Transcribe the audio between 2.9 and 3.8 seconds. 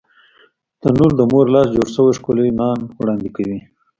وړاندې کوي